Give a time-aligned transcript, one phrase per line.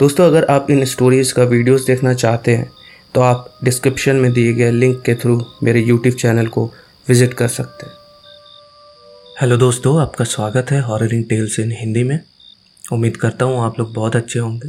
[0.00, 2.70] दोस्तों, अगर आप इन स्टोरीज़ का वीडियोस देखना चाहते हैं
[3.14, 6.64] तो आप डिस्क्रिप्शन में दिए गए लिंक के थ्रू मेरे यूट्यूब चैनल को
[7.06, 7.94] विज़िट कर सकते हैं।
[9.40, 12.18] हेलो दोस्तों, आपका स्वागत है हॉररिंग टेल्स इन हिंदी में।
[12.84, 14.68] उम्मीद करता हूँ आप लोग बहुत अच्छे होंगे।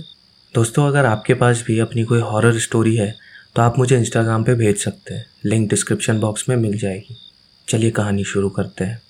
[0.54, 3.14] दोस्तों, अगर आपके पास भी अपनी कोई हॉरर स्टोरी है
[3.56, 7.18] तो आप मुझे इंस्टाग्राम पे भेज सकते हैं। लिंक डिस्क्रिप्शन बॉक्स में मिल जाएगी।
[7.68, 9.02] चलिए कहानी शुरू करते हैं।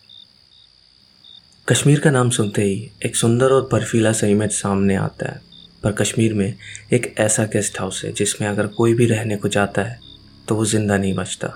[1.68, 5.46] कश्मीर का नाम सुनते ही एक सुंदर और बर्फीला सा इमेज सामने आता है।
[5.88, 6.54] पर कश्मीर में
[6.94, 10.00] एक ऐसा गेस्ट हाउस है जिसमें अगर कोई भी रहने को जाता है
[10.48, 11.48] तो वो ज़िंदा नहीं बचता।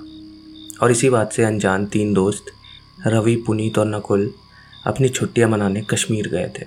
[0.81, 2.45] और इसी बात से अनजान तीन दोस्त,
[3.07, 4.31] रवि, पुनीत और नकुल,
[4.87, 6.65] अपनी छुट्टियाँ मनाने कश्मीर गए थे।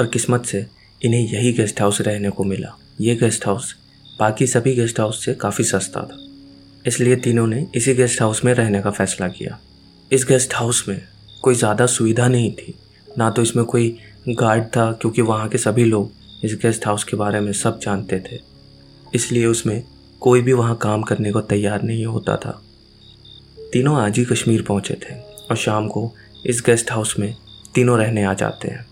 [0.00, 0.64] और किस्मत से
[1.00, 3.74] इन्हें यही गेस्ट हाउस रहने को मिला। ये गेस्ट हाउस
[4.20, 6.18] बाकी सभी गेस्ट हाउस से काफ़ी सस्ता था।
[6.86, 9.58] इसलिए तीनों ने इसी गेस्ट हाउस में रहने का फ़ैसला किया।
[10.10, 11.00] इस गेस्ट हाउस में
[11.42, 12.74] कोई ज़्यादा सुविधा नहीं थी।
[13.08, 13.96] ना तो इसमें कोई
[14.28, 16.12] गार्ड था, क्योंकि वहाँ के सभी लोग
[16.44, 18.38] इस गेस्ट हाउस के बारे में सब जानते थे।
[19.14, 19.84] इसलिए उसमें
[20.20, 22.62] कोई भी वहाँ काम करने को तैयार नहीं होता था।
[23.72, 25.14] तीनों आज ही कश्मीर पहुँचे थे
[25.50, 26.12] और शाम को
[26.46, 27.36] इस गेस्ट हाउस में
[27.74, 28.86] तीनों रहने आ जाते हैं।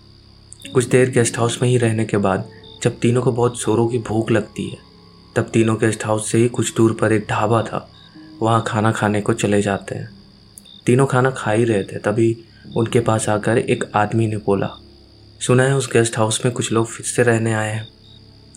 [0.75, 2.49] कुछ देर गेस्ट हाउस में ही रहने के बाद
[2.83, 4.77] जब तीनों को बहुत जोरों की भूख लगती है,
[5.37, 7.91] तब तीनों गेस्ट हाउस से ही कुछ दूर पर एक ढाबा था।
[8.43, 10.11] वहाँ खाना खाने को चले जाते हैं।
[10.87, 12.45] तीनों खाना खा ही रहे थे, तभी
[12.77, 14.71] उनके पास आकर एक आदमी ने बोला
[15.41, 17.87] सुना है उस गेस्ट हाउस में कुछ लोग फिर से रहने आए हैं।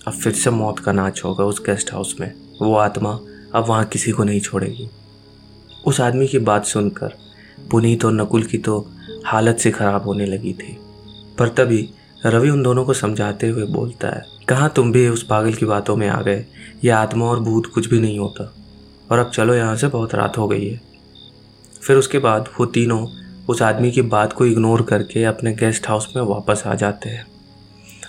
[0.08, 3.12] अब फिर से मौत का नाच होगा उस गेस्ट हाउस में। वो आत्मा
[3.56, 4.90] अब वहाँ किसी को नहीं छोड़ेगी।
[5.86, 7.14] उस आदमी की बात सुनकर
[7.72, 8.80] पुनीत और नकुल की तो
[9.26, 10.78] हालत से ख़राब होने लगी थी।
[11.40, 11.90] पर तभी
[12.26, 15.96] रवि उन दोनों को समझाते हुए बोलता है, कहाँ तुम भी उस पागल की बातों
[15.96, 16.46] में आ गए?
[16.84, 18.54] ये आत्मा और भूत कुछ भी नहीं होता।
[19.12, 20.82] और अब चलो यहाँ से बहुत रात हो गई है।
[21.82, 23.06] फिर उसके बाद वो तीनों
[23.50, 27.26] उस आदमी की बात को इग्नोर करके अपने गेस्ट हाउस में वापस आ जाते हैं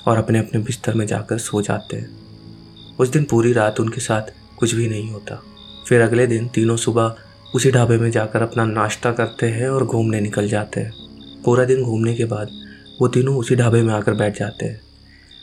[0.06, 2.10] और अपने अपने बिस्तर में जाकर सो जाते हैं।
[2.98, 5.42] उस दिन पूरी रात उनके साथ कुछ भी नहीं होता।
[5.88, 7.14] फिर अगले दिन तीनों सुबह
[7.54, 10.92] उसी ढाबे में जाकर अपना नाश्ता करते हैं और घूमने निकल जाते हैं।
[11.44, 12.48] पूरा दिन घूमने के बाद
[13.00, 14.80] वो तीनों उसी ढाबे में आकर बैठ जाते हैं।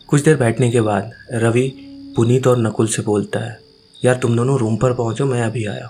[0.10, 1.72] कुछ देर बैठने के बाद रवि
[2.16, 3.58] पुनीत और नकुल से बोलता है,
[3.96, 5.90] यार तुम दोनों रूम पर पहुंचो, मैं अभी आया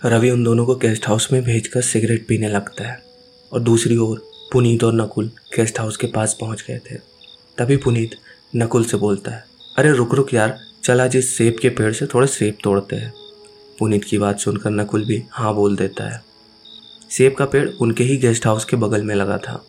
[0.00, 3.13] रवि उन दोनों को गेस्ट हाउस में भेजकर सिगरेट पीने लगता है।
[3.52, 4.22] और दूसरी ओर
[4.52, 6.98] पुनीत और नकुल गेस्ट हाउस के पास पहुँच गए थे।
[7.58, 8.16] तभी पुनीत
[8.56, 9.44] नकुल से बोलता है,
[9.76, 13.12] अरे रुक रुक यार, चल आज इस सेब के पेड़ से थोड़े सेब तोड़ते हैं।
[13.78, 16.22] पुनीत की बात सुनकर नकुल भी हाँ बोल देता है।
[17.10, 19.62] सेब का पेड़ उनके ही गेस्ट हाउस के बगल में लगा था।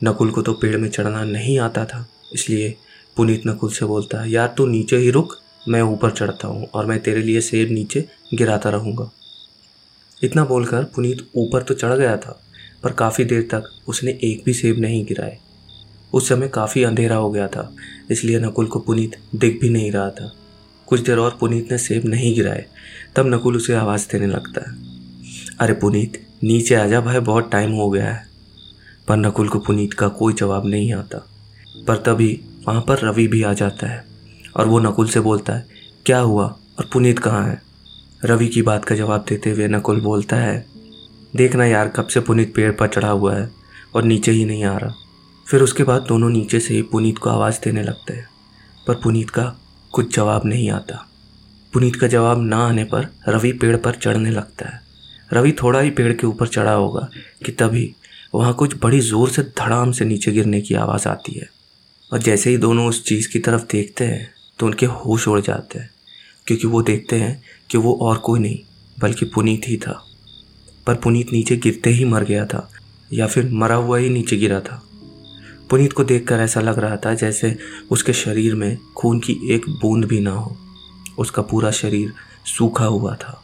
[0.00, 2.74] नकुल को तो पेड़ में चढ़ना नहीं आता था, इसलिए
[3.16, 5.36] पुनीत नकुल से बोलता है, यार तू नीचे ही रुक,
[5.68, 9.10] मैं ऊपर चढ़ता हूँ और मैं तेरे लिए सेब नीचे गिराता रहूँगा।
[10.18, 12.40] इतना बोलकर पुनीत ऊपर तो चढ़ गया था
[12.82, 15.38] पर काफ़ी देर तक उसने एक भी सेब नहीं गिराए।
[16.12, 17.74] उस समय काफ़ी अंधेरा हो गया था,
[18.10, 20.32] इसलिए नकुल को पुनीत दिख भी नहीं रहा था।
[20.86, 22.64] कुछ देर और पुनीत ने सेब नहीं गिराए,
[23.16, 24.76] तब नकुल उसे आवाज़ देने लगता है।
[25.60, 28.26] अरे पुनीत, नीचे आ जा भाई, बहुत टाइम हो गया है।
[29.08, 31.18] पर नकुल को पुनीत का कोई जवाब नहीं आता।
[31.88, 34.04] पर तभी वहाँ पर रवि भी आ जाता है,
[34.56, 35.66] और वो नकुल से बोलता है,
[36.06, 36.46] क्या हुआ?
[36.78, 37.62] और पुनीत कहाँ है?
[38.24, 40.66] रवि की बात का जवाब देते हुए नकुल बोलता है
[41.32, 43.50] देखना यार कब से पुनीत पेड़ पर चढ़ा हुआ है
[43.94, 44.94] और नीचे ही नहीं आ रहा।
[45.46, 48.26] फिर उसके बाद दोनों नीचे से ही पुनीत को आवाज़ देने लगते हैं,
[48.86, 49.44] पर पुनीत का
[49.92, 51.04] कुछ जवाब नहीं आता।
[51.72, 54.80] पुनीत का जवाब ना आने पर रवि पेड़ पर चढ़ने लगता है।
[55.32, 57.08] रवि थोड़ा ही पेड़ के ऊपर चढ़ा होगा
[57.46, 57.94] कि तभी
[58.34, 61.48] वहाँ कुछ बड़ी ज़ोर से धड़ाम से नीचे गिरने की आवाज़ आती है।
[62.10, 64.28] और जैसे ही दोनों उस चीज़ की तरफ़ देखते हैं
[64.58, 65.90] तो उनके होश उड़ जाते हैं,
[66.46, 68.58] क्योंकि वो देखते हैं कि वो और कोई नहीं,
[68.98, 70.02] बल्कि पुनीत ही था।
[70.88, 72.68] पर पुनीत नीचे गिरते ही मर गया था,
[73.12, 74.82] या फिर मरा हुआ ही नीचे गिरा था।
[75.70, 77.56] पुनीत को देखकर ऐसा लग रहा था जैसे
[77.90, 80.56] उसके शरीर में खून की एक बूंद भी ना हो।
[81.18, 82.12] उसका पूरा शरीर
[82.46, 83.42] सूखा हुआ था।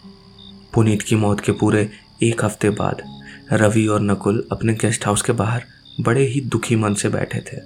[0.75, 1.89] पुनीत की मौत के पूरे
[2.23, 3.03] एक हफ़्ते बाद
[3.53, 5.65] रवि और नकुल अपने गेस्ट हाउस के बाहर
[6.01, 7.57] बड़े ही दुखी मन से बैठे थे।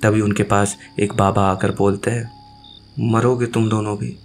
[0.00, 2.30] तभी उनके पास एक बाबा आकर बोलते हैं,
[3.12, 4.16] मरोगे तुम दोनों भी,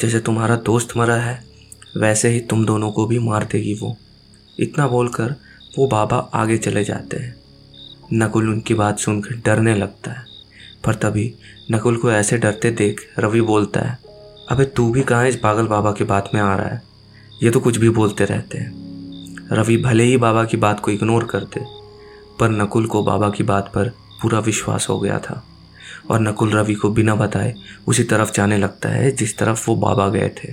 [0.00, 1.38] जैसे तुम्हारा दोस्त मरा है,
[1.96, 3.96] वैसे ही तुम दोनों को भी मार देगी वो।
[4.58, 5.34] इतना बोलकर
[5.78, 7.34] वो बाबा आगे चले जाते हैं।
[8.12, 10.24] नकुल उनकी बात सुनकर डरने लगता है,
[10.84, 11.32] पर तभी
[11.70, 13.98] नकुल को ऐसे डरते देख रवि बोलता है,
[14.50, 16.82] अबे तू भी कहाँ इस पागल बाबा की बात में आ रहा है?
[17.42, 21.24] ये तो कुछ भी बोलते रहते हैं। रवि भले ही बाबा की बात को इग्नोर
[21.24, 21.60] करते,
[22.40, 23.88] पर नकुल को बाबा की बात पर
[24.22, 25.42] पूरा विश्वास हो गया था,
[26.10, 27.54] और नकुल रवि को बिना बताए
[27.86, 30.52] उसी तरफ़ जाने लगता है जिस तरफ़ वो बाबा गए थे।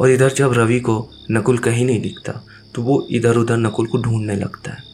[0.00, 2.32] और इधर जब रवि को नकुल कहीं नहीं दिखता
[2.74, 4.88] तो वो इधर उधर नकुल को ढूँढने लगता है।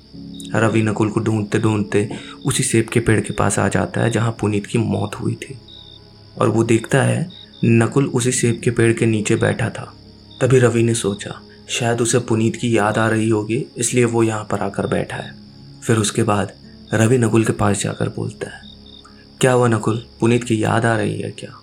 [0.54, 2.08] रवि नकुल को ढूंढते ढूंढते
[2.46, 5.58] उसी सेब के पेड़ के पास आ जाता है, जहाँ पुनीत की मौत हुई थी।
[6.40, 7.28] और वो देखता है,
[7.64, 9.92] नकुल उसी सेब के पेड़ के नीचे बैठा था।
[10.40, 14.44] तभी रवि ने सोचा, शायद उसे पुनीत की याद आ रही होगी, इसलिए वो यहाँ
[14.44, 15.34] पर आकर बैठा है।
[15.82, 16.52] फिर उसके बाद
[16.94, 18.60] रवि नकुल के पास जाकर बोलता है,
[19.40, 20.02] क्या हुआ नकुल?
[20.20, 21.58] पुनीत की याद आ रही है क्या?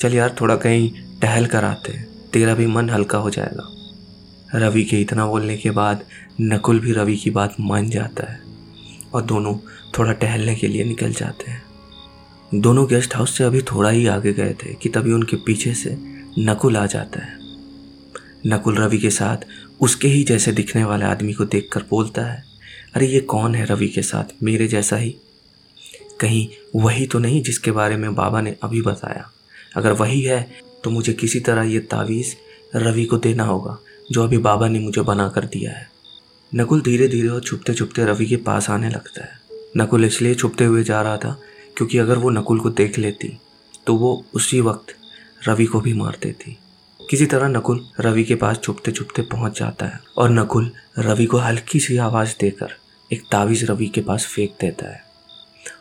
[0.00, 3.68] चल यार, थोड़ा कहीं टहल कर आते हैं। तेरा भी मन हल्का हो जाएगा।
[4.54, 6.04] रवि के इतना बोलने के बाद
[6.40, 8.40] नकुल भी रवि की बात मान जाता है
[9.14, 9.54] और दोनों
[9.98, 11.62] थोड़ा टहलने के लिए निकल जाते हैं।
[12.54, 15.96] दोनों गेस्ट हाउस से अभी थोड़ा ही आगे गए थे कि तभी उनके पीछे से
[16.38, 17.38] नकुल आ जाता है।
[18.46, 19.36] नकुल रवि के साथ
[19.80, 22.42] उसके ही जैसे दिखने वाले आदमी को देखकर बोलता है,
[22.94, 24.34] अरे ये कौन है रवि के साथ?
[24.42, 25.14] मेरे जैसा ही।
[26.20, 29.30] कहीं वही तो नहीं जिसके बारे में बाबा ने अभी बताया।
[29.76, 30.46] अगर वही है
[30.84, 32.34] तो मुझे किसी तरह ये तावीज़
[32.76, 33.78] रवि को देना होगा।
[34.10, 35.86] जो अभी बाबा ने मुझे बना कर दिया है।
[36.52, 39.40] नकुल धीरे धीरे और छुपते छुपते रवि के पास आने लगता है।
[39.76, 41.38] नकुल इसलिए छुपते हुए जा रहा था
[41.76, 43.36] क्योंकि अगर वो नकुल को देख लेती
[43.86, 44.94] तो वो उसी वक्त
[45.48, 46.56] रवि को भी मार देती।
[47.00, 51.38] किसी तरह नकुल रवि के पास छुपते छुपते पहुँच जाता है और नकुल रवि को
[51.38, 52.74] हल्की सी आवाज़ देकर
[53.10, 55.02] एक तावीज़ रवि के पास फेंक देता है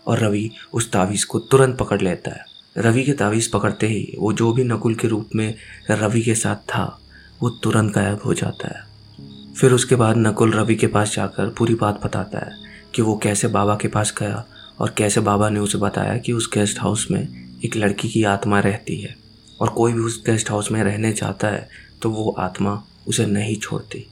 [0.07, 2.43] और रवि उस तावीज़ को तुरंत पकड़ लेता है।
[2.77, 5.53] रवि के तावीज़ पकड़ते ही वो जो भी नकुल के रूप में
[5.91, 6.85] रवि के साथ था
[7.41, 8.83] वो तुरंत गायब हो जाता है।
[9.53, 12.51] फिर उसके बाद नकुल रवि के पास जाकर पूरी बात बताता है
[12.95, 14.45] कि वो कैसे बाबा के पास गया
[14.79, 17.21] और कैसे बाबा ने उसे बताया कि उस गेस्ट हाउस में
[17.65, 19.15] एक लड़की की आत्मा रहती है
[19.61, 21.67] और कोई भी उस गेस्ट हाउस में रहने जाता है
[22.01, 24.05] तो वो आत्मा उसे नहीं छोड़ती।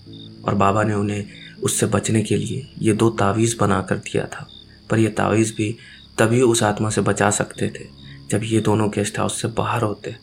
[0.46, 1.26] और बाबा ने उन्हें
[1.64, 4.48] उससे बचने के लिए ये दो तावीज़ बना कर दिया था,
[4.90, 5.76] पर यह तावीज़ भी
[6.18, 7.86] तभी उस आत्मा से बचा सकते थे
[8.32, 10.16] जब ये दोनों गेस्ट हाउस से बाहर होते।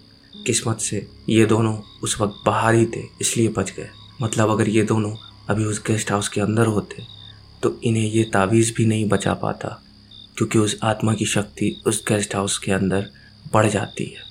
[0.46, 3.88] किस्मत से ये दोनों उस वक्त बाहर ही थे, इसलिए बच गए।
[4.22, 5.14] मतलब अगर ये दोनों
[5.48, 7.02] अभी उस गेस्ट हाउस के अंदर होते
[7.62, 9.68] तो इन्हें ये तावीज़ भी नहीं बचा पाता,
[10.36, 13.10] क्योंकि उस आत्मा की शक्ति उस गेस्ट हाउस के अंदर
[13.52, 14.24] बढ़ जाती है।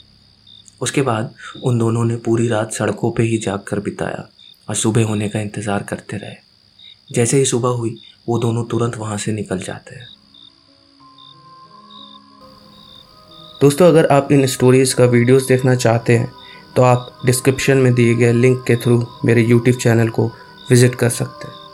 [0.82, 1.34] उसके बाद
[1.64, 4.28] उन दोनों ने पूरी रात सड़कों पे ही जाग कर बिताया
[4.68, 6.36] और सुबह होने का इंतज़ार करते रहे।
[7.10, 7.96] जैसे ही सुबह हुई,
[8.28, 10.08] वो दोनों तुरंत वहाँ से निकल जाते हैं।
[13.62, 16.32] दोस्तों, अगर आप इन स्टोरीज़ का वीडियोस देखना चाहते हैं
[16.76, 20.26] तो आप डिस्क्रिप्शन में दिए गए लिंक के थ्रू मेरे यूट्यूब चैनल को
[20.70, 21.65] विज़िट कर सकते हैं।